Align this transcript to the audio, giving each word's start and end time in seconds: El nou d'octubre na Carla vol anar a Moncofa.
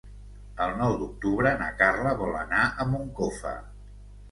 El 0.63 0.71
nou 0.79 0.95
d'octubre 1.01 1.51
na 1.61 1.69
Carla 1.83 2.15
vol 2.23 2.35
anar 2.41 2.65
a 2.87 2.91
Moncofa. 2.95 3.57